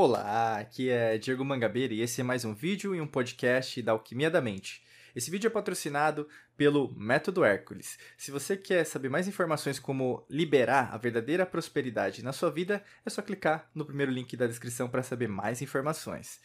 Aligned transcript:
Olá, 0.00 0.58
aqui 0.58 0.90
é 0.90 1.18
Diego 1.18 1.44
Mangabeira 1.44 1.92
e 1.92 2.02
esse 2.02 2.20
é 2.20 2.24
mais 2.24 2.44
um 2.44 2.54
vídeo 2.54 2.94
e 2.94 3.00
um 3.00 3.06
podcast 3.06 3.82
da 3.82 3.90
Alquimia 3.90 4.30
da 4.30 4.40
Mente. 4.40 4.80
Esse 5.12 5.28
vídeo 5.28 5.48
é 5.48 5.50
patrocinado 5.50 6.28
pelo 6.56 6.94
Método 6.96 7.42
Hércules. 7.42 7.98
Se 8.16 8.30
você 8.30 8.56
quer 8.56 8.84
saber 8.84 9.08
mais 9.08 9.26
informações 9.26 9.80
como 9.80 10.24
liberar 10.30 10.94
a 10.94 10.98
verdadeira 10.98 11.44
prosperidade 11.44 12.22
na 12.22 12.32
sua 12.32 12.48
vida, 12.48 12.80
é 13.04 13.10
só 13.10 13.20
clicar 13.20 13.68
no 13.74 13.84
primeiro 13.84 14.12
link 14.12 14.36
da 14.36 14.46
descrição 14.46 14.88
para 14.88 15.02
saber 15.02 15.26
mais 15.26 15.62
informações. 15.62 16.40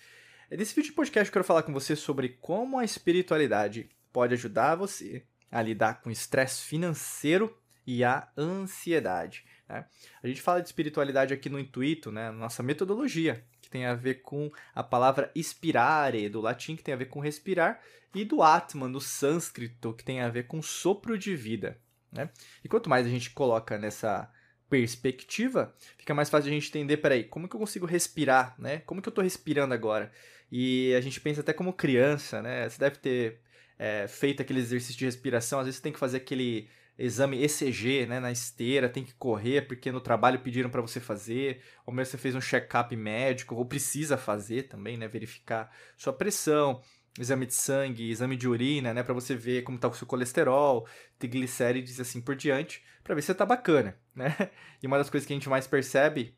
Nesse 0.50 0.74
vídeo 0.74 0.90
de 0.90 0.96
podcast 0.96 1.30
eu 1.30 1.34
quero 1.34 1.46
falar 1.46 1.62
com 1.62 1.72
você 1.72 1.96
sobre 1.96 2.30
como 2.30 2.80
a 2.80 2.84
espiritualidade 2.84 3.88
pode 4.12 4.34
ajudar 4.34 4.74
você 4.74 5.22
a 5.52 5.62
lidar 5.62 6.02
com 6.02 6.10
estresse 6.10 6.64
financeiro 6.64 7.56
e 7.86 8.04
a 8.04 8.28
ansiedade. 8.38 9.46
Né? 9.68 9.86
A 10.22 10.28
gente 10.28 10.42
fala 10.42 10.62
de 10.62 10.68
espiritualidade 10.68 11.34
aqui 11.34 11.50
no 11.50 11.60
intuito, 11.60 12.12
né? 12.12 12.32
nossa 12.32 12.64
metodologia, 12.64 13.44
que 13.62 13.70
tem 13.70 13.86
a 13.86 13.96
ver 13.96 14.22
com 14.22 14.52
a 14.74 14.84
palavra 14.84 15.32
inspirare, 15.36 16.30
do 16.30 16.42
latim, 16.42 16.76
que 16.76 16.84
tem 16.84 16.94
a 16.94 16.98
ver 16.98 17.06
com 17.06 17.20
respirar, 17.20 17.82
e 18.14 18.24
do 18.24 18.44
Atman, 18.44 18.92
do 18.92 19.02
sânscrito, 19.02 19.94
que 19.94 20.04
tem 20.04 20.22
a 20.22 20.30
ver 20.30 20.48
com 20.48 20.62
sopro 20.62 21.18
de 21.18 21.36
vida. 21.36 21.80
Né? 22.12 22.30
E 22.64 22.70
quanto 22.70 22.90
mais 22.90 23.08
a 23.08 23.10
gente 23.10 23.32
coloca 23.32 23.78
nessa 23.78 24.32
perspectiva, 24.70 25.76
fica 25.98 26.16
mais 26.16 26.32
fácil 26.32 26.50
a 26.50 26.54
gente 26.54 26.70
entender, 26.70 26.98
peraí, 26.98 27.24
como 27.24 27.48
que 27.48 27.56
eu 27.56 27.60
consigo 27.60 27.86
respirar, 27.86 28.56
né? 28.58 28.80
Como 28.88 29.04
que 29.04 29.08
eu 29.08 29.12
estou 29.12 29.24
respirando 29.24 29.72
agora? 29.72 30.12
E 30.52 30.96
a 30.96 31.02
gente 31.02 31.22
pensa 31.22 31.42
até 31.42 31.54
como 31.54 31.74
criança, 31.74 32.42
né? 32.42 32.68
Você 32.68 32.80
deve 32.80 32.96
ter 32.98 33.40
é, 33.78 34.08
feito 34.08 34.42
aquele 34.42 34.60
exercício 34.60 34.98
de 34.98 35.06
respiração, 35.06 35.60
às 35.60 35.66
vezes 35.66 35.78
você 35.78 35.84
tem 35.84 35.94
que 35.94 36.00
fazer 36.00 36.18
aquele 36.18 36.68
exame 36.98 37.44
ECG, 37.44 38.06
né, 38.06 38.20
na 38.20 38.32
esteira, 38.32 38.88
tem 38.88 39.04
que 39.04 39.14
correr 39.14 39.64
porque 39.68 39.92
no 39.92 40.02
trabalho 40.02 40.40
pediram 40.40 40.70
para 40.70 40.82
você 40.82 41.00
fazer, 41.00 41.62
ou 41.86 41.94
mesmo 41.94 42.12
você 42.12 42.18
fez 42.18 42.36
um 42.36 42.42
check-up 42.42 42.96
médico, 42.96 43.56
ou 43.56 43.66
precisa 43.66 44.18
fazer 44.18 44.64
também, 44.64 44.98
né, 44.98 45.08
verificar 45.08 45.72
sua 45.98 46.14
pressão, 46.14 46.82
exame 47.20 47.46
de 47.46 47.54
sangue, 47.54 48.10
exame 48.10 48.36
de 48.36 48.48
urina, 48.48 48.94
né, 48.94 49.04
para 49.04 49.14
você 49.14 49.36
ver 49.36 49.64
como 49.64 49.78
tá 49.78 49.88
o 49.88 49.94
seu 49.94 50.08
colesterol, 50.08 50.88
triglicérides 51.18 52.00
assim 52.00 52.22
por 52.22 52.36
diante, 52.36 52.84
para 53.04 53.16
ver 53.16 53.22
se 53.22 53.34
tá 53.34 53.46
bacana, 53.46 53.98
né? 54.16 54.36
E 54.82 54.88
uma 54.88 54.98
das 54.98 55.10
coisas 55.10 55.26
que 55.26 55.34
a 55.34 55.36
gente 55.36 55.50
mais 55.50 55.66
percebe 55.66 56.38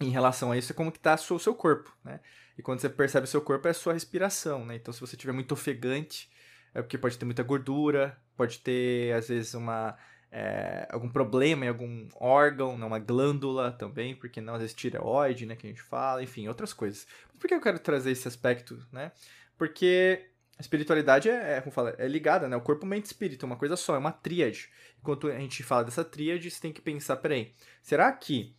em 0.00 0.10
relação 0.10 0.52
a 0.52 0.58
isso 0.58 0.72
é 0.72 0.74
como 0.74 0.92
que 0.92 0.98
tá 0.98 1.14
o 1.14 1.38
seu 1.38 1.54
corpo, 1.54 1.96
né? 2.04 2.20
E 2.56 2.62
quando 2.62 2.80
você 2.80 2.88
percebe 2.88 3.24
o 3.24 3.30
seu 3.30 3.40
corpo 3.40 3.66
é 3.66 3.72
a 3.72 3.74
sua 3.74 3.92
respiração, 3.92 4.64
né? 4.64 4.76
Então 4.76 4.92
se 4.92 5.00
você 5.00 5.16
estiver 5.16 5.32
muito 5.32 5.52
ofegante, 5.52 6.30
é 6.74 6.82
porque 6.82 6.98
pode 6.98 7.16
ter 7.16 7.24
muita 7.24 7.42
gordura, 7.42 8.16
pode 8.36 8.58
ter, 8.58 9.14
às 9.14 9.28
vezes, 9.28 9.54
uma, 9.54 9.96
é, 10.30 10.88
algum 10.90 11.08
problema 11.08 11.64
em 11.64 11.68
algum 11.68 12.08
órgão, 12.16 12.76
né, 12.76 12.84
uma 12.84 12.98
glândula 12.98 13.70
também, 13.70 14.16
porque 14.16 14.40
não, 14.40 14.54
às 14.54 14.60
vezes 14.60 14.74
tireoide, 14.74 15.46
né, 15.46 15.54
que 15.54 15.66
a 15.66 15.70
gente 15.70 15.82
fala, 15.82 16.22
enfim, 16.22 16.48
outras 16.48 16.72
coisas. 16.72 17.06
Por 17.38 17.46
que 17.46 17.54
eu 17.54 17.60
quero 17.60 17.78
trazer 17.78 18.10
esse 18.10 18.26
aspecto, 18.26 18.84
né? 18.90 19.12
Porque 19.56 20.28
a 20.58 20.60
espiritualidade 20.60 21.28
é, 21.28 21.58
é 21.58 21.60
como 21.60 21.72
fala, 21.72 21.94
é 21.98 22.08
ligada, 22.08 22.48
né? 22.48 22.56
O 22.56 22.60
corpo, 22.60 22.84
mente 22.84 23.04
e 23.04 23.06
espírito, 23.06 23.44
é 23.44 23.46
uma 23.46 23.56
coisa 23.56 23.76
só, 23.76 23.94
é 23.94 23.98
uma 23.98 24.10
tríade. 24.12 24.68
Enquanto 24.98 25.28
a 25.28 25.38
gente 25.38 25.62
fala 25.62 25.84
dessa 25.84 26.04
tríade, 26.04 26.50
você 26.50 26.60
tem 26.60 26.72
que 26.72 26.80
pensar, 26.80 27.16
peraí, 27.16 27.54
será 27.80 28.10
que 28.12 28.56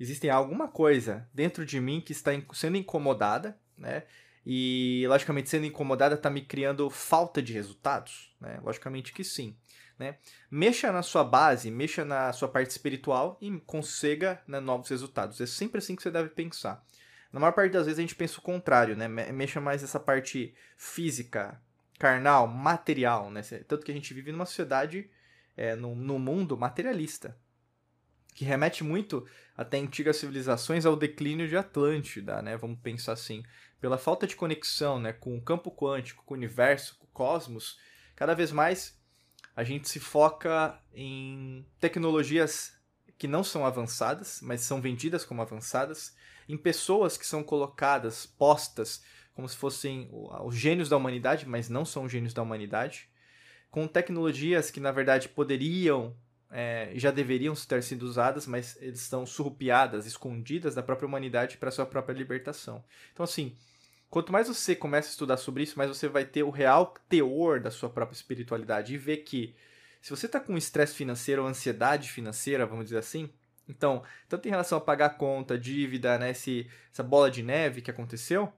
existe 0.00 0.30
alguma 0.30 0.68
coisa 0.68 1.28
dentro 1.34 1.66
de 1.66 1.80
mim 1.80 2.00
que 2.00 2.12
está 2.12 2.30
sendo 2.54 2.76
incomodada, 2.76 3.58
né? 3.76 4.04
E, 4.50 5.04
logicamente, 5.08 5.50
sendo 5.50 5.66
incomodada 5.66 6.14
está 6.14 6.30
me 6.30 6.40
criando 6.40 6.88
falta 6.88 7.42
de 7.42 7.52
resultados? 7.52 8.34
Né? 8.40 8.58
Logicamente 8.62 9.12
que 9.12 9.22
sim. 9.22 9.54
Né? 9.98 10.16
Mexa 10.50 10.90
na 10.90 11.02
sua 11.02 11.22
base, 11.22 11.70
mexa 11.70 12.02
na 12.02 12.32
sua 12.32 12.48
parte 12.48 12.70
espiritual 12.70 13.36
e 13.42 13.60
consiga 13.66 14.40
né, 14.48 14.58
novos 14.58 14.88
resultados. 14.88 15.38
É 15.38 15.44
sempre 15.44 15.80
assim 15.80 15.94
que 15.94 16.02
você 16.02 16.10
deve 16.10 16.30
pensar. 16.30 16.82
Na 17.30 17.38
maior 17.38 17.52
parte 17.52 17.72
das 17.72 17.84
vezes 17.84 17.98
a 17.98 18.00
gente 18.00 18.14
pensa 18.14 18.38
o 18.38 18.42
contrário, 18.42 18.96
né? 18.96 19.06
Mexa 19.06 19.60
mais 19.60 19.82
essa 19.82 20.00
parte 20.00 20.54
física, 20.78 21.60
carnal, 21.98 22.46
material, 22.46 23.30
né? 23.30 23.42
Tanto 23.42 23.84
que 23.84 23.92
a 23.92 23.94
gente 23.94 24.14
vive 24.14 24.32
numa 24.32 24.46
sociedade, 24.46 25.10
é, 25.58 25.76
no, 25.76 25.94
no 25.94 26.18
mundo 26.18 26.56
materialista 26.56 27.36
que 28.38 28.44
remete 28.44 28.84
muito 28.84 29.26
até 29.56 29.78
antigas 29.78 30.18
civilizações 30.18 30.86
ao 30.86 30.94
declínio 30.94 31.48
de 31.48 31.56
Atlântida, 31.56 32.40
né? 32.40 32.56
Vamos 32.56 32.78
pensar 32.78 33.14
assim, 33.14 33.42
pela 33.80 33.98
falta 33.98 34.28
de 34.28 34.36
conexão, 34.36 35.00
né, 35.00 35.12
com 35.12 35.36
o 35.36 35.42
campo 35.42 35.72
quântico, 35.72 36.22
com 36.24 36.34
o 36.34 36.36
universo, 36.36 36.96
com 37.00 37.06
o 37.06 37.10
cosmos, 37.10 37.80
cada 38.14 38.34
vez 38.34 38.52
mais 38.52 38.96
a 39.56 39.64
gente 39.64 39.88
se 39.88 39.98
foca 39.98 40.80
em 40.94 41.66
tecnologias 41.80 42.78
que 43.18 43.26
não 43.26 43.42
são 43.42 43.66
avançadas, 43.66 44.38
mas 44.40 44.60
são 44.60 44.80
vendidas 44.80 45.24
como 45.24 45.42
avançadas, 45.42 46.14
em 46.48 46.56
pessoas 46.56 47.18
que 47.18 47.26
são 47.26 47.42
colocadas, 47.42 48.24
postas 48.24 49.02
como 49.34 49.48
se 49.48 49.56
fossem 49.56 50.08
os 50.44 50.54
gênios 50.54 50.88
da 50.88 50.96
humanidade, 50.96 51.44
mas 51.44 51.68
não 51.68 51.84
são 51.84 52.08
gênios 52.08 52.32
da 52.32 52.42
humanidade, 52.42 53.10
com 53.68 53.88
tecnologias 53.88 54.70
que 54.70 54.78
na 54.78 54.92
verdade 54.92 55.28
poderiam 55.28 56.16
é, 56.50 56.92
já 56.94 57.10
deveriam 57.10 57.54
ter 57.54 57.82
sido 57.82 58.02
usadas, 58.02 58.46
mas 58.46 58.76
eles 58.80 59.00
estão 59.00 59.26
surrupiadas, 59.26 60.06
escondidas 60.06 60.74
da 60.74 60.82
própria 60.82 61.06
humanidade 61.06 61.58
para 61.58 61.70
sua 61.70 61.86
própria 61.86 62.14
libertação. 62.14 62.82
Então, 63.12 63.24
assim, 63.24 63.56
quanto 64.08 64.32
mais 64.32 64.48
você 64.48 64.74
começa 64.74 65.08
a 65.08 65.10
estudar 65.12 65.36
sobre 65.36 65.62
isso, 65.62 65.76
mais 65.76 65.90
você 65.90 66.08
vai 66.08 66.24
ter 66.24 66.42
o 66.42 66.50
real 66.50 66.94
teor 67.08 67.60
da 67.60 67.70
sua 67.70 67.90
própria 67.90 68.16
espiritualidade 68.16 68.94
e 68.94 68.98
ver 68.98 69.18
que 69.18 69.54
se 70.00 70.10
você 70.10 70.26
está 70.26 70.40
com 70.40 70.56
estresse 70.56 70.94
financeiro 70.94 71.42
ou 71.42 71.48
ansiedade 71.48 72.10
financeira, 72.10 72.64
vamos 72.64 72.84
dizer 72.84 72.98
assim, 72.98 73.28
então, 73.68 74.02
tanto 74.28 74.46
em 74.46 74.50
relação 74.50 74.78
a 74.78 74.80
pagar 74.80 75.10
conta, 75.10 75.58
dívida, 75.58 76.18
né, 76.18 76.30
esse, 76.30 76.70
essa 76.90 77.02
bola 77.02 77.30
de 77.30 77.42
neve 77.42 77.82
que 77.82 77.90
aconteceu, 77.90 78.50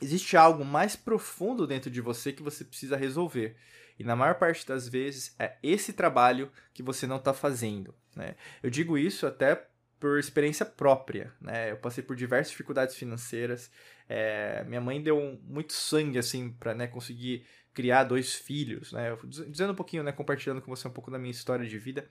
existe 0.00 0.36
algo 0.36 0.64
mais 0.64 0.96
profundo 0.96 1.66
dentro 1.66 1.90
de 1.90 2.00
você 2.00 2.32
que 2.32 2.42
você 2.42 2.64
precisa 2.64 2.96
resolver. 2.96 3.56
E 3.98 4.04
na 4.04 4.14
maior 4.14 4.34
parte 4.34 4.66
das 4.66 4.88
vezes 4.88 5.34
é 5.38 5.56
esse 5.62 5.92
trabalho 5.92 6.50
que 6.74 6.82
você 6.82 7.06
não 7.06 7.16
está 7.16 7.32
fazendo. 7.32 7.94
Né? 8.14 8.34
Eu 8.62 8.70
digo 8.70 8.98
isso 8.98 9.26
até 9.26 9.66
por 9.98 10.18
experiência 10.18 10.66
própria. 10.66 11.32
Né? 11.40 11.72
Eu 11.72 11.76
passei 11.78 12.02
por 12.04 12.14
diversas 12.14 12.50
dificuldades 12.50 12.94
financeiras. 12.94 13.70
É, 14.08 14.64
minha 14.64 14.80
mãe 14.80 15.02
deu 15.02 15.40
muito 15.42 15.72
sangue 15.72 16.18
assim 16.18 16.50
para 16.50 16.74
né, 16.74 16.86
conseguir 16.86 17.46
criar 17.72 18.04
dois 18.04 18.34
filhos. 18.34 18.92
Né? 18.92 19.16
Dizendo 19.48 19.72
um 19.72 19.76
pouquinho, 19.76 20.02
né, 20.02 20.12
compartilhando 20.12 20.60
com 20.60 20.74
você 20.74 20.86
um 20.86 20.92
pouco 20.92 21.10
da 21.10 21.18
minha 21.18 21.30
história 21.30 21.66
de 21.66 21.78
vida. 21.78 22.08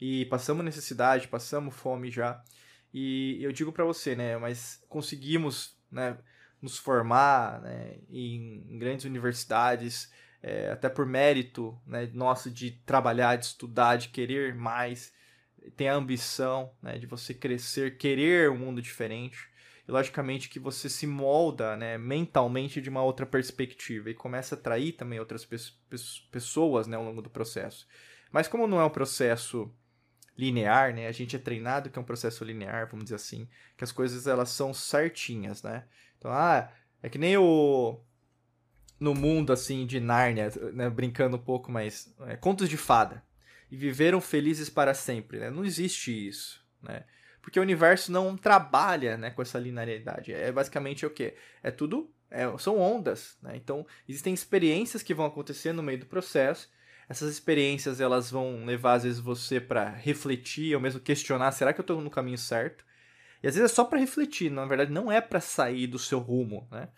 E 0.00 0.24
passamos 0.26 0.64
necessidade, 0.64 1.28
passamos 1.28 1.74
fome 1.74 2.10
já. 2.10 2.42
E 2.92 3.42
eu 3.42 3.52
digo 3.52 3.72
para 3.72 3.84
você, 3.84 4.16
né, 4.16 4.36
mas 4.38 4.82
conseguimos, 4.88 5.76
né, 5.90 6.16
nos 6.60 6.78
formar 6.78 7.60
né, 7.60 7.98
em 8.08 8.78
grandes 8.78 9.04
universidades, 9.04 10.10
é, 10.42 10.70
até 10.70 10.88
por 10.88 11.06
mérito 11.06 11.78
né, 11.86 12.08
nosso 12.12 12.50
de 12.50 12.70
trabalhar, 12.70 13.36
de 13.36 13.46
estudar, 13.46 13.96
de 13.96 14.08
querer 14.08 14.54
mais, 14.54 15.12
tem 15.76 15.88
a 15.88 15.94
ambição 15.94 16.72
né, 16.80 16.98
de 16.98 17.06
você 17.06 17.34
crescer, 17.34 17.96
querer 17.96 18.50
um 18.50 18.58
mundo 18.58 18.80
diferente. 18.80 19.48
E 19.86 19.90
logicamente 19.90 20.48
que 20.48 20.58
você 20.58 20.88
se 20.88 21.06
molda 21.06 21.76
né, 21.76 21.96
mentalmente 21.96 22.80
de 22.80 22.90
uma 22.90 23.02
outra 23.02 23.24
perspectiva 23.24 24.10
e 24.10 24.14
começa 24.14 24.54
a 24.54 24.58
atrair 24.58 24.92
também 24.92 25.18
outras 25.18 25.44
pe 25.44 25.56
pessoas 26.30 26.86
né, 26.86 26.96
ao 26.96 27.04
longo 27.04 27.22
do 27.22 27.30
processo. 27.30 27.86
Mas 28.30 28.46
como 28.46 28.66
não 28.66 28.80
é 28.80 28.84
um 28.84 28.90
processo 28.90 29.72
linear, 30.36 30.94
né? 30.94 31.08
A 31.08 31.12
gente 31.12 31.34
é 31.34 31.38
treinado 31.38 31.90
que 31.90 31.98
é 31.98 32.02
um 32.02 32.04
processo 32.04 32.44
linear, 32.44 32.86
vamos 32.88 33.06
dizer 33.06 33.16
assim, 33.16 33.48
que 33.76 33.82
as 33.82 33.90
coisas 33.90 34.26
elas 34.28 34.50
são 34.50 34.72
certinhas, 34.72 35.62
né? 35.64 35.84
Então, 36.16 36.30
ah, 36.30 36.70
é 37.02 37.08
que 37.08 37.18
nem 37.18 37.36
o 37.36 38.00
no 38.98 39.14
mundo 39.14 39.52
assim 39.52 39.86
de 39.86 40.00
Nárnia, 40.00 40.50
né, 40.72 40.90
brincando 40.90 41.36
um 41.36 41.40
pouco, 41.40 41.70
mas 41.70 42.12
é, 42.26 42.36
contos 42.36 42.68
de 42.68 42.76
fada 42.76 43.22
e 43.70 43.76
viveram 43.76 44.20
felizes 44.20 44.68
para 44.70 44.94
sempre, 44.94 45.38
né? 45.38 45.50
Não 45.50 45.64
existe 45.64 46.10
isso, 46.10 46.64
né? 46.82 47.04
Porque 47.40 47.58
o 47.58 47.62
universo 47.62 48.10
não 48.10 48.36
trabalha, 48.36 49.16
né, 49.16 49.30
com 49.30 49.40
essa 49.40 49.58
linearidade. 49.58 50.32
É 50.32 50.50
basicamente 50.50 51.06
o 51.06 51.10
que 51.10 51.34
é 51.62 51.70
tudo 51.70 52.10
é, 52.30 52.44
são 52.58 52.78
ondas, 52.78 53.36
né? 53.42 53.56
Então 53.56 53.86
existem 54.08 54.34
experiências 54.34 55.02
que 55.02 55.14
vão 55.14 55.26
acontecer 55.26 55.72
no 55.72 55.82
meio 55.82 56.00
do 56.00 56.06
processo. 56.06 56.68
Essas 57.08 57.30
experiências 57.30 58.00
elas 58.00 58.30
vão 58.30 58.64
levar 58.64 58.94
às 58.94 59.04
vezes 59.04 59.18
você 59.18 59.60
para 59.60 59.88
refletir 59.88 60.74
ou 60.74 60.80
mesmo 60.80 61.00
questionar, 61.00 61.52
será 61.52 61.72
que 61.72 61.80
eu 61.80 61.82
estou 61.82 62.00
no 62.00 62.10
caminho 62.10 62.38
certo? 62.38 62.84
E 63.42 63.46
às 63.46 63.54
vezes 63.54 63.70
é 63.70 63.74
só 63.74 63.84
para 63.84 63.98
refletir, 63.98 64.50
na 64.50 64.66
verdade 64.66 64.90
não 64.90 65.10
é 65.10 65.20
para 65.20 65.40
sair 65.40 65.86
do 65.86 65.98
seu 65.98 66.18
rumo, 66.18 66.66
né? 66.70 66.88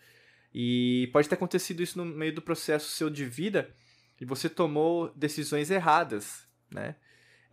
E 0.53 1.09
pode 1.13 1.29
ter 1.29 1.35
acontecido 1.35 1.81
isso 1.81 1.97
no 1.97 2.05
meio 2.05 2.33
do 2.33 2.41
processo 2.41 2.89
seu 2.89 3.09
de 3.09 3.25
vida 3.25 3.73
e 4.19 4.25
você 4.25 4.47
tomou 4.49 5.09
decisões 5.15 5.71
erradas, 5.71 6.47
né? 6.69 6.95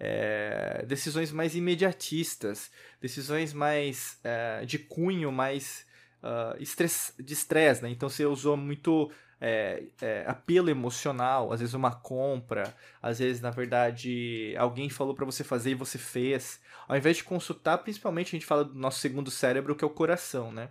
É, 0.00 0.84
decisões 0.86 1.32
mais 1.32 1.56
imediatistas, 1.56 2.70
decisões 3.00 3.52
mais 3.52 4.20
é, 4.22 4.64
de 4.64 4.78
cunho, 4.78 5.32
mais 5.32 5.84
uh, 6.22 7.22
de 7.22 7.32
estresse, 7.32 7.82
né? 7.82 7.90
Então 7.90 8.08
você 8.08 8.24
usou 8.24 8.56
muito 8.56 9.10
é, 9.40 9.84
é, 10.00 10.24
apelo 10.26 10.68
emocional, 10.68 11.52
às 11.52 11.60
vezes 11.60 11.74
uma 11.74 11.94
compra, 11.94 12.74
às 13.00 13.18
vezes, 13.18 13.40
na 13.40 13.50
verdade, 13.50 14.54
alguém 14.58 14.90
falou 14.90 15.14
para 15.14 15.24
você 15.24 15.44
fazer 15.44 15.70
e 15.70 15.74
você 15.74 15.98
fez. 15.98 16.60
Ao 16.86 16.96
invés 16.96 17.16
de 17.16 17.24
consultar, 17.24 17.78
principalmente 17.78 18.28
a 18.28 18.38
gente 18.38 18.46
fala 18.46 18.64
do 18.64 18.74
nosso 18.74 19.00
segundo 19.00 19.30
cérebro, 19.30 19.74
que 19.74 19.84
é 19.84 19.86
o 19.86 19.90
coração, 19.90 20.52
né? 20.52 20.70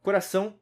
O 0.00 0.02
coração, 0.02 0.58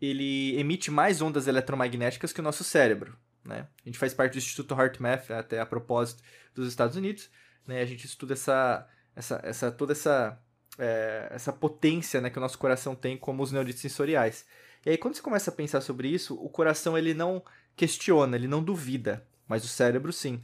ele 0.00 0.58
emite 0.58 0.90
mais 0.90 1.22
ondas 1.22 1.46
eletromagnéticas 1.46 2.32
que 2.32 2.40
o 2.40 2.44
nosso 2.44 2.64
cérebro, 2.64 3.16
né? 3.44 3.66
A 3.84 3.88
gente 3.88 3.98
faz 3.98 4.12
parte 4.12 4.32
do 4.32 4.38
Instituto 4.38 4.74
HeartMath, 4.74 5.30
até 5.30 5.60
a 5.60 5.66
propósito 5.66 6.22
dos 6.54 6.68
Estados 6.68 6.96
Unidos, 6.96 7.30
né? 7.66 7.80
A 7.80 7.86
gente 7.86 8.04
estuda 8.04 8.34
essa, 8.34 8.86
essa, 9.14 9.40
essa 9.42 9.70
toda 9.70 9.92
essa, 9.92 10.38
é, 10.78 11.28
essa 11.30 11.52
potência 11.52 12.20
né, 12.20 12.30
que 12.30 12.38
o 12.38 12.40
nosso 12.40 12.58
coração 12.58 12.94
tem 12.94 13.16
como 13.16 13.42
os 13.42 13.52
neuritos 13.52 13.80
sensoriais. 13.80 14.44
E 14.84 14.90
aí, 14.90 14.98
quando 14.98 15.14
você 15.14 15.22
começa 15.22 15.50
a 15.50 15.54
pensar 15.54 15.80
sobre 15.80 16.08
isso, 16.08 16.34
o 16.34 16.48
coração 16.48 16.96
ele 16.96 17.14
não 17.14 17.42
questiona, 17.74 18.36
ele 18.36 18.46
não 18.46 18.62
duvida, 18.62 19.26
mas 19.48 19.64
o 19.64 19.68
cérebro 19.68 20.12
sim. 20.12 20.42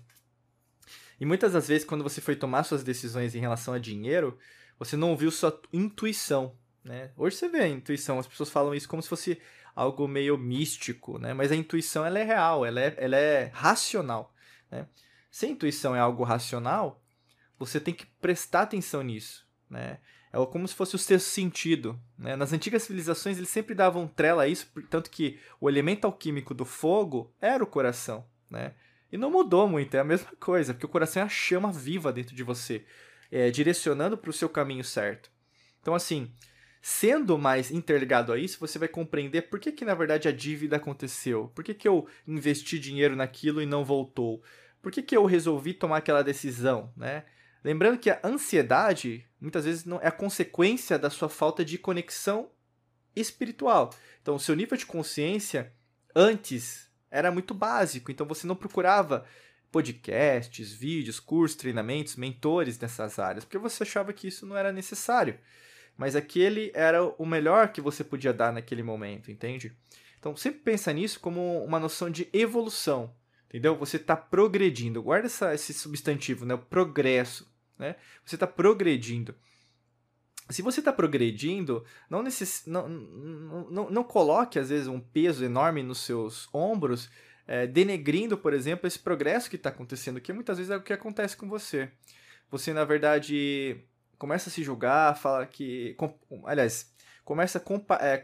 E 1.21 1.25
muitas 1.25 1.53
das 1.53 1.69
vezes, 1.69 1.87
quando 1.87 2.03
você 2.03 2.21
foi 2.21 2.35
tomar 2.35 2.65
suas 2.65 2.83
decisões 2.83 3.35
em 3.35 3.41
relação 3.41 3.75
a 3.75 3.79
dinheiro, 3.79 4.37
você 4.79 4.97
não 4.97 5.11
ouviu 5.11 5.31
sua 5.31 5.61
intuição. 5.73 6.57
Né? 6.85 7.11
Hoje 7.17 7.37
você 7.37 7.49
vê 7.49 7.61
a 7.61 7.69
intuição, 7.69 8.19
as 8.19 8.27
pessoas 8.27 8.51
falam 8.51 8.75
isso 8.75 8.89
como 8.89 9.03
se 9.03 9.09
fosse 9.09 9.41
algo 9.75 10.07
meio 10.07 10.37
místico, 10.37 11.19
né? 11.19 11.33
mas 11.33 11.53
a 11.53 11.57
intuição 11.57 12.05
ela 12.05 12.19
é 12.19 12.25
real, 12.25 12.67
ela 12.67 12.81
é, 12.81 12.95
ela 12.99 13.17
é 13.17 13.51
racional. 13.55 14.35
Né? 14.71 14.87
Se 15.31 15.47
a 15.47 15.49
intuição 15.49 15.95
é 15.95 16.01
algo 16.01 16.25
racional, 16.25 17.01
você 17.59 17.81
tem 17.81 17.95
que 17.95 18.05
prestar 18.05 18.63
atenção 18.63 19.03
nisso. 19.03 19.47
Né? 19.71 19.99
é 20.33 20.47
como 20.47 20.67
se 20.67 20.75
fosse 20.75 20.97
o 20.97 20.99
sexto 20.99 21.27
sentido. 21.27 22.01
Né? 22.19 22.35
Nas 22.37 22.53
antigas 22.53 22.83
civilizações 22.83 23.37
eles 23.37 23.51
sempre 23.51 23.75
davam 23.75 24.09
trela 24.09 24.45
a 24.45 24.49
isso, 24.49 24.67
tanto 24.89 25.11
que 25.11 25.39
o 25.61 25.69
elemento 25.69 26.07
alquímico 26.07 26.55
do 26.55 26.65
fogo 26.65 27.33
era 27.41 27.63
o 27.63 27.67
coração. 27.67 28.27
Né? 28.51 28.75
E 29.11 29.19
não 29.19 29.31
mudou 29.31 29.69
muito, 29.69 29.95
é 29.95 30.01
a 30.01 30.05
mesma 30.05 30.31
coisa, 30.41 30.73
porque 30.73 30.87
o 30.87 30.89
coração 30.89 31.23
é 31.23 31.27
a 31.27 31.29
chama 31.29 31.71
viva 31.71 32.13
dentro 32.13 32.35
de 32.35 32.43
você, 32.43 32.85
é, 33.31 33.51
direcionando 33.51 34.17
para 34.17 34.31
o 34.31 34.33
seu 34.33 34.49
caminho 34.49 34.83
certo. 34.83 35.31
Então, 35.83 35.95
assim, 35.95 36.33
sendo 36.85 37.39
mais 37.39 37.71
interligado 37.71 38.33
a 38.33 38.39
isso, 38.39 38.59
você 38.59 38.77
vai 38.77 38.89
compreender 38.89 39.43
por 39.43 39.61
que, 39.61 39.71
que 39.71 39.85
na 39.85 39.95
verdade 39.95 40.27
a 40.27 40.33
dívida 40.33 40.77
aconteceu, 40.77 41.51
por 41.55 41.63
que, 41.63 41.73
que 41.73 41.87
eu 41.87 42.09
investi 42.27 42.77
dinheiro 42.77 43.15
naquilo 43.15 43.63
e 43.63 43.67
não 43.67 43.85
voltou, 43.85 44.43
por 44.83 44.91
que, 44.91 45.01
que 45.01 45.17
eu 45.17 45.25
resolvi 45.25 45.73
tomar 45.73 45.99
aquela 45.99 46.25
decisão, 46.25 46.93
né? 46.97 47.25
Lembrando 47.63 48.01
que 48.01 48.11
a 48.11 48.19
ansiedade 48.25 49.25
muitas 49.41 49.65
vezes 49.65 49.85
não 49.85 50.01
é 50.01 50.09
a 50.09 50.13
consequência 50.13 50.99
da 50.99 51.09
sua 51.09 51.29
falta 51.29 51.65
de 51.65 51.79
conexão 51.79 52.51
espiritual. 53.15 53.91
Então, 54.21 54.35
o 54.35 54.41
seu 54.41 54.57
nível 54.57 54.77
de 54.77 54.85
consciência 54.85 55.73
antes 56.13 56.91
era 57.09 57.31
muito 57.31 57.55
básico, 57.55 58.11
então 58.11 58.27
você 58.27 58.45
não 58.45 58.57
procurava 58.57 59.25
podcasts, 59.71 60.73
vídeos, 60.73 61.21
cursos, 61.21 61.57
treinamentos, 61.57 62.17
mentores 62.17 62.77
nessas 62.81 63.21
áreas, 63.21 63.45
porque 63.45 63.59
você 63.59 63.85
achava 63.85 64.13
que 64.13 64.27
isso 64.27 64.45
não 64.45 64.57
era 64.57 64.73
necessário. 64.73 65.39
Mas 65.97 66.17
aquele 66.17 66.71
era 66.75 67.05
o 67.05 67.27
melhor 67.27 67.69
que 67.69 67.81
você 67.81 68.03
podia 68.03 68.33
dar 68.33 68.53
naquele 68.53 68.83
momento, 68.83 69.31
entende? 69.31 69.77
Então, 70.19 70.37
sempre 70.37 70.61
pensa 70.61 70.93
nisso 70.93 71.21
como 71.21 71.65
uma 71.65 71.79
noção 71.79 72.11
de 72.11 72.29
evolução, 72.33 73.15
entendeu? 73.49 73.77
Você 73.77 73.97
está 73.97 74.17
progredindo. 74.17 75.03
Guarda 75.03 75.27
essa, 75.27 75.55
esse 75.55 75.75
substantivo, 75.75 76.45
né? 76.45 76.55
O 76.55 76.59
progresso 76.59 77.53
né? 77.83 77.97
Você 78.25 78.37
está 78.37 78.47
progredindo. 78.47 79.35
Se 80.49 80.63
você 80.63 80.81
está 80.81 80.93
progredindo, 80.93 81.85
não, 82.09 82.23
necess... 82.23 82.65
não, 82.67 82.89
não, 82.89 83.91
não, 83.91 84.05
coloque, 84.05 84.59
às 84.59 84.69
vezes, 84.69 84.87
um 84.87 85.01
peso 85.01 85.45
enorme 85.45 85.83
nos 85.83 85.99
seus 85.99 86.49
ombros, 86.53 87.11
é, 87.47 87.67
denegrindo, 87.67 88.37
por 88.37 88.53
exemplo, 88.53 88.87
esse 88.87 88.99
progresso 88.99 89.49
que 89.49 89.57
está 89.57 89.71
acontecendo, 89.71 90.21
que 90.21 90.33
muitas 90.33 90.59
vezes 90.59 90.71
é 90.71 90.77
o 90.77 90.83
que 90.83 90.93
acontece 90.93 91.37
com 91.37 91.49
você. 91.49 91.91
Você, 92.51 92.73
na 92.73 92.85
verdade, 92.85 93.83
começa 94.23 94.49
a 94.49 94.53
se 94.53 94.63
julgar, 94.63 95.17
fala 95.17 95.45
que. 95.45 95.95
Com, 95.95 96.17
aliás, 96.45 96.95
começa 97.25 97.59
a. 97.59 97.61
Compa, 97.61 97.97
é, 98.01 98.19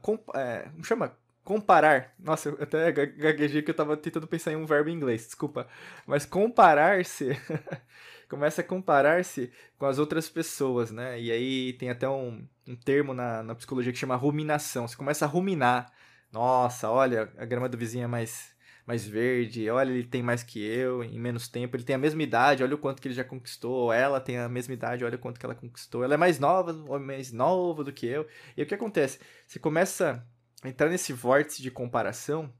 comp, 0.00 0.26
é, 0.34 0.70
chama? 0.82 1.14
Comparar. 1.44 2.14
Nossa, 2.18 2.48
eu 2.48 2.56
até 2.62 2.90
gaguejei 2.90 3.60
que 3.60 3.68
eu 3.70 3.74
estava 3.74 3.94
tentando 3.94 4.26
pensar 4.26 4.52
em 4.52 4.56
um 4.56 4.64
verbo 4.64 4.88
em 4.88 4.94
inglês, 4.94 5.26
desculpa. 5.26 5.68
Mas 6.06 6.24
comparar-se 6.24 7.38
começa 8.26 8.62
a 8.62 8.64
comparar-se 8.64 9.52
com 9.76 9.84
as 9.84 9.98
outras 9.98 10.30
pessoas, 10.30 10.90
né? 10.90 11.20
E 11.20 11.30
aí 11.30 11.74
tem 11.74 11.90
até 11.90 12.08
um, 12.08 12.48
um 12.66 12.74
termo 12.74 13.12
na, 13.12 13.42
na 13.42 13.54
psicologia 13.54 13.92
que 13.92 13.98
chama 13.98 14.16
ruminação. 14.16 14.88
Você 14.88 14.96
começa 14.96 15.26
a 15.26 15.28
ruminar. 15.28 15.92
Nossa, 16.32 16.90
olha, 16.90 17.30
a 17.36 17.44
grama 17.44 17.68
do 17.68 17.76
vizinho 17.76 18.04
é 18.04 18.08
mais, 18.08 18.53
mais 18.86 19.06
verde, 19.06 19.68
olha, 19.70 19.90
ele 19.90 20.04
tem 20.06 20.22
mais 20.22 20.42
que 20.42 20.62
eu 20.62 21.02
em 21.02 21.18
menos 21.18 21.48
tempo, 21.48 21.74
ele 21.74 21.84
tem 21.84 21.96
a 21.96 21.98
mesma 21.98 22.22
idade, 22.22 22.62
olha 22.62 22.74
o 22.74 22.78
quanto 22.78 23.00
que 23.00 23.08
ele 23.08 23.14
já 23.14 23.24
conquistou, 23.24 23.92
ela 23.92 24.20
tem 24.20 24.38
a 24.38 24.48
mesma 24.48 24.74
idade, 24.74 25.04
olha 25.04 25.16
o 25.16 25.18
quanto 25.18 25.40
que 25.40 25.46
ela 25.46 25.54
conquistou, 25.54 26.04
ela 26.04 26.14
é 26.14 26.16
mais 26.18 26.38
nova, 26.38 26.72
ou 26.86 27.00
mais 27.00 27.32
nova 27.32 27.82
do 27.82 27.92
que 27.92 28.06
eu. 28.06 28.26
E 28.56 28.62
o 28.62 28.66
que 28.66 28.74
acontece? 28.74 29.18
Você 29.46 29.58
começa 29.58 30.26
a 30.62 30.68
entrar 30.68 30.90
nesse 30.90 31.12
vórtice 31.12 31.62
de 31.62 31.70
comparação, 31.70 32.52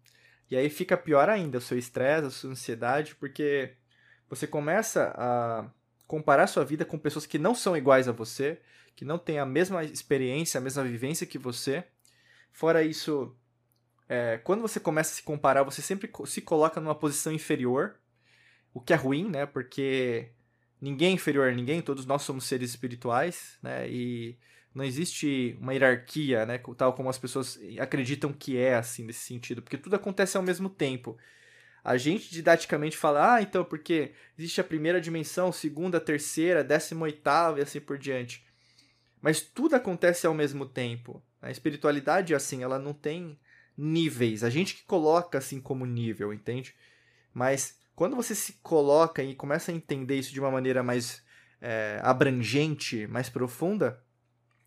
e 0.51 0.57
aí 0.57 0.71
fica 0.71 0.97
pior 0.97 1.29
ainda 1.29 1.59
o 1.59 1.61
seu 1.61 1.77
estresse, 1.77 2.27
a 2.27 2.31
sua 2.31 2.51
ansiedade, 2.51 3.15
porque 3.17 3.75
você 4.29 4.47
começa 4.47 5.15
a 5.17 5.71
comparar 6.07 6.47
sua 6.47 6.65
vida 6.65 6.85
com 6.85 6.99
pessoas 6.99 7.27
que 7.27 7.39
não 7.39 7.55
são 7.55 7.77
iguais 7.77 8.09
a 8.09 8.13
você, 8.13 8.61
que 8.97 9.05
não 9.05 9.19
têm 9.19 9.39
a 9.39 9.47
mesma 9.47 9.85
experiência, 9.85 10.59
a 10.59 10.61
mesma 10.61 10.85
vivência 10.85 11.27
que 11.27 11.39
você. 11.39 11.85
Fora 12.53 12.83
isso, 12.83 13.37
é, 14.15 14.39
quando 14.39 14.63
você 14.63 14.79
começa 14.79 15.13
a 15.13 15.15
se 15.17 15.23
comparar, 15.23 15.65
você 15.65 15.83
sempre 15.83 16.09
se 16.27 16.41
coloca 16.41 16.81
numa 16.81 16.95
posição 16.95 17.33
inferior, 17.33 17.97
o 18.73 18.81
que 18.81 18.93
é 18.93 18.97
ruim, 18.97 19.29
né? 19.29 19.45
Porque 19.45 20.31
ninguém 20.81 21.11
é 21.11 21.13
inferior 21.15 21.49
a 21.49 21.55
ninguém, 21.55 21.83
todos 21.83 22.07
nós 22.07 22.23
somos 22.23 22.45
seres 22.45 22.71
espirituais, 22.71 23.59
né? 23.61 23.89
E 23.89 24.39
não 24.73 24.85
existe 24.85 25.57
uma 25.61 25.73
hierarquia, 25.73 26.47
né? 26.47 26.61
Tal 26.77 26.93
como 26.93 27.09
as 27.09 27.19
pessoas 27.19 27.59
acreditam 27.81 28.33
que 28.33 28.57
é, 28.57 28.77
assim, 28.77 29.05
nesse 29.05 29.21
sentido, 29.21 29.63
porque 29.63 29.79
tudo 29.79 29.97
acontece 29.97 30.37
ao 30.37 30.43
mesmo 30.43 30.69
tempo. 30.71 31.17
A 31.83 31.97
gente 31.97 32.31
didaticamente 32.31 32.97
fala, 32.97 33.35
ah, 33.35 33.43
então, 33.43 33.65
porque 33.65 34.13
existe 34.39 34.61
a 34.61 34.65
primeira 34.65 35.01
dimensão, 35.01 35.53
segunda, 35.53 36.01
terceira, 36.01 36.65
décima 36.65 37.03
oitava 37.03 37.59
e 37.59 37.63
assim 37.63 37.81
por 37.81 37.99
diante. 37.99 38.47
Mas 39.21 39.41
tudo 39.41 39.75
acontece 39.77 40.27
ao 40.27 40.35
mesmo 40.35 40.67
tempo. 40.67 41.23
A 41.43 41.51
espiritualidade, 41.51 42.35
assim, 42.35 42.63
ela 42.63 42.79
não 42.79 42.95
tem 42.95 43.39
níveis. 43.77 44.45
A 44.45 44.51
gente 44.51 44.75
que 44.75 44.85
coloca 44.85 45.39
assim 45.39 45.61
como 45.61 45.87
nível, 45.87 46.33
entende? 46.33 46.75
Mas 47.33 47.79
quando 47.95 48.17
você 48.17 48.35
se 48.35 48.55
coloca 48.55 49.23
e 49.23 49.35
começa 49.35 49.71
a 49.71 49.75
entender 49.75 50.19
isso 50.19 50.33
de 50.33 50.41
uma 50.41 50.51
maneira 50.51 50.83
mais 50.83 51.23
é, 51.61 52.01
abrangente, 52.03 53.07
mais 53.07 53.29
profunda, 53.29 54.03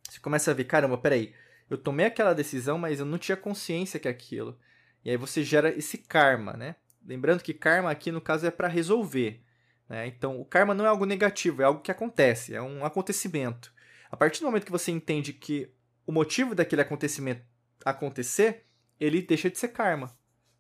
você 0.10 0.20
começa 0.20 0.52
a 0.52 0.54
ver, 0.54 0.66
caramba, 0.66 0.98
peraí, 0.98 1.34
eu 1.70 1.78
tomei 1.78 2.06
aquela 2.06 2.34
decisão, 2.34 2.78
mas 2.78 3.00
eu 3.00 3.06
não 3.06 3.18
tinha 3.18 3.36
consciência 3.36 4.00
que 4.00 4.08
é 4.08 4.12
aquilo. 4.12 4.58
E 5.04 5.10
aí 5.10 5.18
você 5.18 5.44
gera 5.44 5.70
esse 5.70 5.98
karma, 5.98 6.54
né? 6.54 6.76
Lembrando 7.06 7.42
que 7.42 7.54
karma 7.54 7.92
aqui 7.92 8.12
no 8.12 8.22
caso 8.22 8.46
é 8.46 8.52
para 8.52 8.68
resolver. 8.68 9.42
Né? 9.88 10.08
Então, 10.08 10.40
o 10.40 10.46
karma 10.46 10.74
não 10.74 10.86
é 10.86 10.90
algo 10.90 11.06
negativo, 11.06 11.62
é 11.62 11.66
algo 11.66 11.82
que 11.82 11.92
acontece, 11.92 12.54
é 12.54 12.62
um 12.62 12.84
acontecimento. 12.84 13.74
A 14.12 14.18
partir 14.18 14.42
do 14.42 14.46
momento 14.46 14.66
que 14.66 14.72
você 14.72 14.92
entende 14.92 15.34
que 15.34 15.70
o 16.06 16.12
motivo 16.12 16.56
daquele 16.56 16.82
acontecimento 16.82 17.42
acontecer, 17.86 18.66
ele 19.00 19.22
deixa 19.22 19.50
de 19.50 19.58
ser 19.58 19.70
karma. 19.70 20.16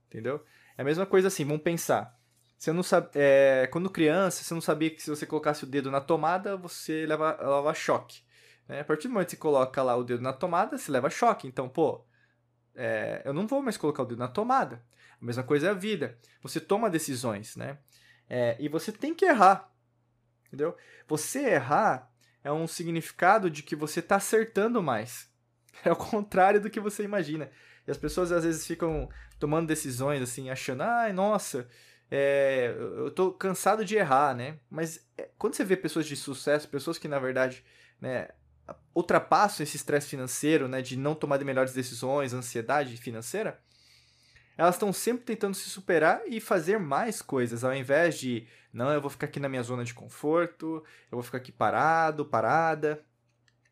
Entendeu? 0.08 0.44
É 0.78 0.82
a 0.82 0.86
mesma 0.86 1.06
coisa 1.06 1.28
assim, 1.28 1.46
vamos 1.46 1.64
pensar. 1.64 2.18
Você 2.58 2.72
não 2.72 2.82
sabe, 2.82 3.10
é, 3.14 3.68
quando 3.72 3.90
criança, 3.90 4.44
você 4.44 4.54
não 4.54 4.62
sabia 4.62 4.90
que 4.90 5.02
se 5.02 5.10
você 5.10 5.26
colocasse 5.26 5.64
o 5.64 5.68
dedo 5.68 5.92
na 5.92 6.02
tomada, 6.02 6.58
você 6.58 7.06
leva, 7.06 7.38
leva 7.40 7.74
choque. 7.74 8.22
Né? 8.68 8.80
A 8.80 8.84
partir 8.84 9.08
do 9.08 9.14
momento 9.14 9.28
que 9.28 9.32
você 9.32 9.38
coloca 9.38 9.84
lá 9.84 9.96
o 9.96 10.04
dedo 10.04 10.24
na 10.24 10.34
tomada, 10.34 10.78
você 10.78 10.92
leva 10.92 11.10
choque. 11.10 11.48
Então, 11.48 11.70
pô, 11.70 12.04
é, 12.76 13.22
eu 13.26 13.34
não 13.34 13.48
vou 13.48 13.62
mais 13.62 13.78
colocar 13.78 14.04
o 14.04 14.06
dedo 14.06 14.20
na 14.20 14.28
tomada. 14.28 14.84
A 15.22 15.26
mesma 15.26 15.44
coisa 15.44 15.68
é 15.68 15.70
a 15.70 15.74
vida. 15.74 16.18
Você 16.42 16.60
toma 16.60 16.90
decisões, 16.90 17.56
né? 17.56 17.78
É, 18.30 18.56
e 18.60 18.68
você 18.68 18.92
tem 18.92 19.14
que 19.14 19.26
errar. 19.26 19.72
Entendeu? 20.48 20.76
Você 21.08 21.40
errar 21.46 22.12
é 22.44 22.52
um 22.52 22.68
significado 22.68 23.50
de 23.50 23.62
que 23.62 23.76
você 23.76 24.00
está 24.00 24.16
acertando 24.16 24.82
mais. 24.82 25.28
É 25.86 25.92
o 25.92 25.96
contrário 25.96 26.60
do 26.60 26.72
que 26.72 26.80
você 26.80 27.04
imagina. 27.04 27.52
E 27.88 27.92
as 27.92 27.98
pessoas 27.98 28.32
às 28.32 28.44
vezes 28.44 28.68
ficam 28.68 29.10
tomando 29.40 29.68
decisões 29.68 30.22
assim, 30.22 30.50
achando, 30.50 30.84
ai, 30.84 31.14
nossa, 31.14 31.68
é, 32.12 32.76
eu 32.78 33.10
tô 33.12 33.32
cansado 33.32 33.86
de 33.86 33.96
errar, 33.96 34.36
né? 34.36 34.60
Mas 34.70 35.08
é, 35.18 35.30
quando 35.38 35.56
você 35.56 35.64
vê 35.64 35.78
pessoas 35.78 36.06
de 36.06 36.16
sucesso, 36.16 36.68
pessoas 36.68 36.98
que 36.98 37.08
na 37.08 37.20
verdade 37.20 37.64
né, 38.02 38.30
ultrapassam 38.94 39.64
esse 39.64 39.78
estresse 39.78 40.10
financeiro, 40.10 40.68
né, 40.68 40.82
de 40.82 40.98
não 40.98 41.16
tomar 41.16 41.38
de 41.38 41.46
melhores 41.46 41.74
decisões, 41.74 42.34
ansiedade 42.34 42.98
financeira, 42.98 43.60
elas 44.58 44.76
estão 44.76 44.92
sempre 44.92 45.24
tentando 45.24 45.56
se 45.56 45.70
superar 45.70 46.22
e 46.28 46.40
fazer 46.40 46.80
mais 46.80 47.22
coisas, 47.22 47.64
ao 47.64 47.76
invés 47.76 48.18
de, 48.18 48.48
não, 48.74 48.92
eu 48.92 49.00
vou 49.00 49.10
ficar 49.10 49.28
aqui 49.28 49.40
na 49.40 49.48
minha 49.48 49.62
zona 49.62 49.84
de 49.84 49.94
conforto, 49.94 50.84
eu 51.12 51.16
vou 51.16 51.22
ficar 51.22 51.38
aqui 51.38 51.52
parado, 51.52 52.26
parada, 52.26 53.04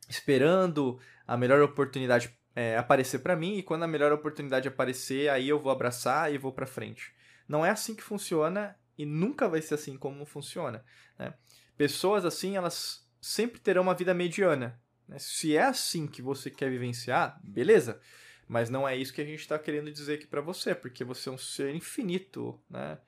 esperando 0.07 0.99
a 1.25 1.35
melhor 1.35 1.59
oportunidade 1.61 2.37
é, 2.55 2.77
aparecer 2.77 3.19
para 3.19 3.35
mim 3.35 3.57
e 3.57 3.63
quando 3.63 3.83
a 3.83 3.87
melhor 3.87 4.13
oportunidade 4.13 4.67
aparecer, 4.67 5.29
aí 5.29 5.49
eu 5.49 5.59
vou 5.59 5.71
abraçar 5.71 6.33
e 6.33 6.37
vou 6.37 6.53
para 6.53 6.65
frente. 6.65 7.13
Não 7.47 7.65
é 7.65 7.69
assim 7.69 7.93
que 7.93 8.01
funciona 8.01 8.75
e 8.97 9.05
nunca 9.05 9.47
vai 9.47 9.61
ser 9.61 9.75
assim 9.75 9.97
como 9.97 10.25
funciona. 10.25 10.83
Né? 11.19 11.33
Pessoas 11.77 12.23
assim, 12.23 12.55
elas 12.55 13.05
sempre 13.21 13.59
terão 13.59 13.81
uma 13.81 13.93
vida 13.93 14.13
mediana. 14.13 14.81
Né? 15.07 15.19
Se 15.19 15.55
é 15.55 15.63
assim 15.63 16.07
que 16.07 16.21
você 16.21 16.49
quer 16.49 16.69
vivenciar, 16.69 17.39
beleza. 17.43 17.99
Mas 18.47 18.69
não 18.69 18.87
é 18.87 18.95
isso 18.95 19.13
que 19.13 19.21
a 19.21 19.25
gente 19.25 19.39
está 19.39 19.57
querendo 19.57 19.91
dizer 19.91 20.15
aqui 20.15 20.27
para 20.27 20.41
você, 20.41 20.73
porque 20.73 21.03
você 21.03 21.29
é 21.29 21.31
um 21.31 21.37
ser 21.37 21.73
infinito, 21.73 22.61
né? 22.69 22.99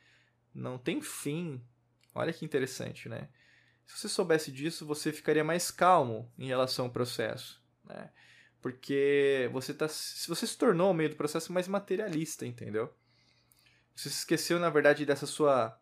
Não 0.54 0.80
tem 0.80 1.00
fim. 1.00 1.62
Olha 2.16 2.34
que 2.34 2.44
interessante, 2.44 3.08
né? 3.08 3.30
Se 3.86 4.00
você 4.00 4.10
soubesse 4.10 4.52
disso, 4.52 4.86
você 4.86 5.14
ficaria 5.14 5.44
mais 5.44 5.70
calmo 5.70 6.32
em 6.40 6.48
relação 6.48 6.86
ao 6.86 6.92
processo, 6.92 7.64
né? 7.86 8.10
Porque 8.62 9.50
você 9.52 9.74
tá, 9.74 9.88
se 9.88 10.28
você 10.28 10.48
se 10.48 10.58
tornou, 10.58 10.88
ao 10.88 10.94
meio 10.94 11.10
do 11.10 11.16
processo, 11.16 11.54
mais 11.54 11.68
materialista, 11.68 12.46
entendeu? 12.46 12.94
Você 13.96 14.10
se 14.10 14.20
esqueceu, 14.20 14.60
na 14.60 14.70
verdade, 14.70 15.06
dessa 15.06 15.26
sua 15.26 15.80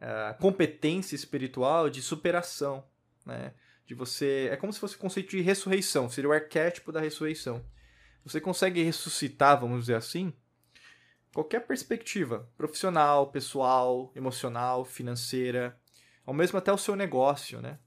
uh, 0.00 0.40
competência 0.40 1.14
espiritual 1.14 1.88
de 1.88 2.02
superação, 2.02 2.84
né? 3.24 3.54
De 3.86 3.94
você... 3.94 4.48
É 4.52 4.56
como 4.56 4.72
se 4.72 4.80
fosse 4.80 4.96
o 4.96 4.98
conceito 4.98 5.30
de 5.30 5.40
ressurreição, 5.40 6.10
seria 6.10 6.28
o 6.28 6.32
arquétipo 6.32 6.92
da 6.92 7.00
ressurreição. 7.00 7.64
Você 8.24 8.40
consegue 8.40 8.82
ressuscitar, 8.82 9.58
vamos 9.58 9.80
dizer 9.80 9.94
assim, 9.94 10.32
qualquer 11.32 11.60
perspectiva, 11.66 12.50
profissional, 12.56 13.30
pessoal, 13.30 14.12
emocional, 14.14 14.84
financeira, 14.84 15.78
ou 16.26 16.34
mesmo 16.34 16.58
até 16.58 16.72
o 16.72 16.78
seu 16.78 16.94
negócio, 16.94 17.60
né? 17.62 17.78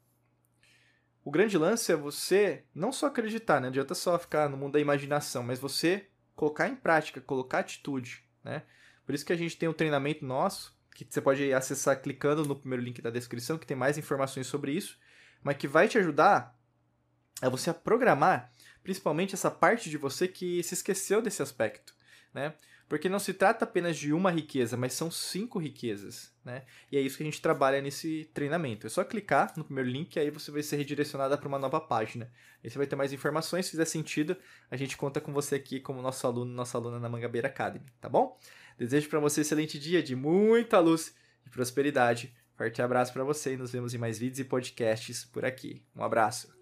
O 1.24 1.30
grande 1.30 1.58
lance 1.58 1.92
é 1.92 1.96
você 1.96 2.64
não 2.74 2.92
só 2.92 3.08
acreditar, 3.08 3.60
não 3.60 3.68
adianta 3.68 3.94
só 3.94 4.18
ficar 4.18 4.50
no 4.50 4.58
mundo 4.58 4.74
da 4.74 4.80
imaginação, 4.80 5.44
mas 5.44 5.60
você 5.60 6.08
colocar 6.36 6.68
em 6.68 6.76
prática, 6.76 7.22
colocar 7.22 7.60
atitude, 7.60 8.24
né? 8.44 8.64
Por 9.06 9.14
isso 9.14 9.26
que 9.26 9.34
a 9.34 9.38
gente 9.38 9.58
tem 9.58 9.70
um 9.70 9.74
treinamento 9.74 10.26
nosso, 10.26 10.76
que 10.96 11.06
você 11.08 11.22
pode 11.22 11.54
acessar 11.54 12.02
clicando 12.02 12.46
no 12.46 12.56
primeiro 12.56 12.84
link 12.84 13.02
da 13.02 13.10
descrição, 13.10 13.58
que 13.58 13.66
tem 13.66 13.78
mais 13.78 13.98
informações 13.98 14.48
sobre 14.48 14.72
isso, 14.72 14.98
mas 15.44 15.58
que 15.58 15.68
vai 15.68 15.88
te 15.88 15.98
ajudar 15.98 16.58
a 17.42 17.50
você 17.50 17.70
a 17.70 17.74
programar, 17.74 18.52
principalmente 18.84 19.36
essa 19.36 19.52
parte 19.52 19.90
de 19.90 19.98
você 19.98 20.28
que 20.28 20.64
se 20.64 20.74
esqueceu 20.74 21.22
desse 21.22 21.42
aspecto, 21.42 21.94
né? 22.34 22.54
Porque 22.88 23.08
não 23.08 23.20
se 23.20 23.34
trata 23.34 23.64
apenas 23.64 23.98
de 23.98 24.12
uma 24.12 24.30
riqueza, 24.30 24.76
mas 24.76 24.92
são 24.94 25.10
cinco 25.10 25.58
riquezas, 25.58 26.34
né? 26.44 26.64
E 26.92 26.98
é 26.98 27.02
isso 27.02 27.16
que 27.16 27.24
a 27.24 27.26
gente 27.26 27.42
trabalha 27.42 27.82
nesse 27.82 28.30
treinamento. 28.34 28.86
É 28.86 28.90
só 28.90 29.04
clicar 29.04 29.54
no 29.56 29.64
primeiro 29.64 29.90
link 29.90 30.16
e 30.16 30.20
aí 30.20 30.30
você 30.30 30.52
vai 30.52 30.62
ser 30.62 30.76
redirecionado 30.76 31.38
para 31.38 31.48
uma 31.48 31.58
nova 31.58 31.80
página. 31.80 32.30
Aí 32.62 32.70
você 32.70 32.78
vai 32.78 32.86
ter 32.86 32.98
mais 32.98 33.14
informações, 33.14 33.66
se 33.66 33.72
fizer 33.72 33.86
sentido, 33.86 34.36
a 34.70 34.76
gente 34.76 34.98
conta 34.98 35.22
com 35.22 35.32
você 35.32 35.56
aqui 35.56 35.80
como 35.80 36.02
nosso 36.02 36.28
aluno, 36.28 36.54
nossa 36.54 36.78
aluna 36.78 37.00
na 37.00 37.08
Mangabeira 37.08 37.48
Academy, 37.48 37.86
tá 38.02 38.10
bom? 38.10 38.38
Desejo 38.78 39.08
para 39.08 39.20
você 39.20 39.40
um 39.40 39.44
excelente 39.44 39.80
dia 39.80 40.04
de 40.04 40.16
muita 40.16 40.78
luz 40.80 41.16
e 41.46 41.50
prosperidade. 41.50 42.36
Forte 42.58 42.82
abraço 42.82 43.14
para 43.14 43.24
você 43.24 43.54
e 43.54 43.58
nos 43.58 43.72
vemos 43.72 43.94
em 43.94 43.98
mais 43.98 44.20
vídeos 44.20 44.40
e 44.40 44.44
podcasts 44.44 45.24
por 45.26 45.46
aqui. 45.46 45.82
Um 45.96 46.04
abraço. 46.04 46.61